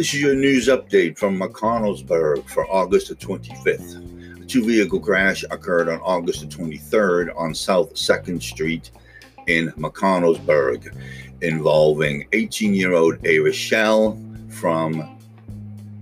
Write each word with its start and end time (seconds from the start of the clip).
This 0.00 0.14
is 0.14 0.22
your 0.22 0.34
news 0.34 0.68
update 0.68 1.18
from 1.18 1.38
McConnellsburg 1.38 2.48
for 2.48 2.66
August 2.72 3.08
the 3.08 3.14
25th. 3.14 4.42
A 4.42 4.46
two 4.46 4.64
vehicle 4.64 4.98
crash 4.98 5.44
occurred 5.50 5.90
on 5.90 6.00
August 6.00 6.40
the 6.40 6.46
23rd 6.46 7.36
on 7.36 7.54
South 7.54 7.92
2nd 7.92 8.42
Street 8.42 8.90
in 9.48 9.70
McConnellsburg 9.72 10.96
involving 11.42 12.26
18 12.32 12.72
year 12.72 12.94
old 12.94 13.18
A. 13.26 13.38
Rochelle 13.38 14.18
from 14.48 15.18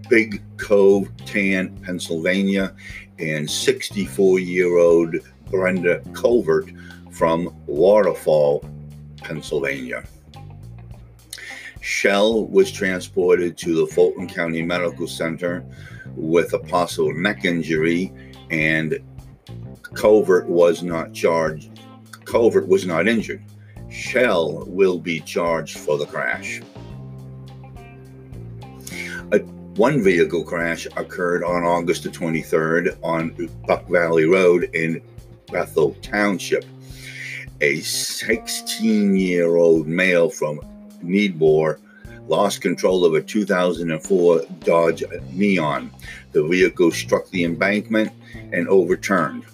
Big 0.08 0.40
Cove, 0.56 1.08
Tan, 1.26 1.76
Pennsylvania, 1.78 2.76
and 3.18 3.50
64 3.50 4.38
year 4.38 4.78
old 4.78 5.16
Brenda 5.50 6.00
Colvert 6.12 6.70
from 7.10 7.54
Waterfall, 7.66 8.64
Pennsylvania. 9.16 10.04
Shell 11.80 12.46
was 12.46 12.70
transported 12.70 13.56
to 13.58 13.74
the 13.74 13.86
Fulton 13.86 14.28
County 14.28 14.62
Medical 14.62 15.06
Center 15.06 15.64
with 16.14 16.52
a 16.52 16.58
possible 16.58 17.14
neck 17.14 17.44
injury, 17.44 18.12
and 18.50 18.98
Covert 19.94 20.48
was 20.48 20.82
not 20.82 21.12
charged. 21.12 21.80
Covert 22.24 22.68
was 22.68 22.84
not 22.84 23.08
injured. 23.08 23.42
Shell 23.88 24.64
will 24.66 24.98
be 24.98 25.20
charged 25.20 25.78
for 25.78 25.96
the 25.96 26.06
crash. 26.06 26.60
A, 29.32 29.38
one 29.76 30.02
vehicle 30.02 30.44
crash 30.44 30.86
occurred 30.96 31.42
on 31.42 31.62
August 31.62 32.02
the 32.02 32.10
23rd 32.10 32.98
on 33.02 33.48
Buck 33.66 33.88
Valley 33.88 34.24
Road 34.24 34.70
in 34.74 35.00
Bethel 35.50 35.96
Township. 36.02 36.64
A 37.60 37.80
16 37.80 39.16
year 39.16 39.56
old 39.56 39.86
male 39.86 40.30
from 40.30 40.60
Needmore 41.02 41.78
lost 42.28 42.60
control 42.60 43.04
of 43.04 43.14
a 43.14 43.22
2004 43.22 44.42
Dodge 44.60 45.02
Neon. 45.32 45.90
The 46.32 46.46
vehicle 46.46 46.92
struck 46.92 47.28
the 47.30 47.44
embankment 47.44 48.12
and 48.52 48.68
overturned. 48.68 49.44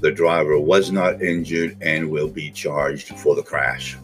The 0.00 0.10
driver 0.10 0.58
was 0.58 0.90
not 0.90 1.22
injured 1.22 1.76
and 1.80 2.10
will 2.10 2.28
be 2.28 2.50
charged 2.50 3.16
for 3.18 3.36
the 3.36 3.42
crash. 3.42 3.96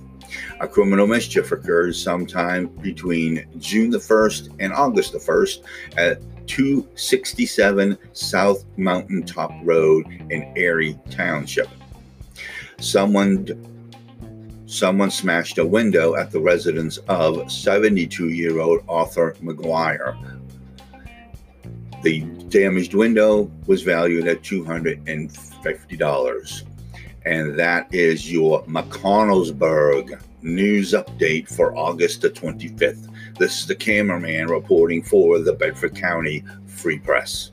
A 0.61 0.69
criminal 0.69 1.07
mischief 1.07 1.53
occurred 1.53 1.97
sometime 1.97 2.67
between 2.67 3.47
June 3.59 3.91
the 3.91 3.99
1st 3.99 4.57
and 4.61 4.73
August 4.73 5.13
the 5.13 5.19
1st 5.19 5.65
at 5.97 6.21
267 6.49 7.97
South 8.13 8.65
Mountain 8.77 9.23
Top 9.25 9.53
Road 9.63 10.07
in 10.31 10.53
Ayr 10.57 10.95
Township. 11.11 11.69
Someone 12.81 13.47
someone 14.67 15.11
smashed 15.11 15.59
a 15.59 15.65
window 15.65 16.17
at 16.17 16.31
the 16.31 16.41
residence 16.41 16.99
of 17.09 17.51
72 17.51 18.29
year 18.29 18.61
old 18.61 18.85
Arthur 18.89 19.35
McGuire. 19.43 20.17
The 22.03 22.21
damaged 22.49 22.95
window 22.95 23.51
was 23.67 23.83
valued 23.83 24.29
at 24.29 24.43
$250 24.43 26.63
and 27.25 27.59
that 27.59 27.93
is 27.93 28.31
your 28.31 28.65
McConnellsburg 28.65 30.21
news 30.43 30.93
update 30.93 31.49
for 31.49 31.77
August 31.77 32.23
the 32.23 32.31
25th. 32.31 33.09
This 33.39 33.61
is 33.61 33.67
the 33.67 33.75
cameraman 33.75 34.49
reporting 34.49 35.03
for 35.03 35.39
the 35.39 35.53
Bedford 35.53 35.95
County 35.95 36.45
Free 36.67 36.99
Press. 36.99 37.53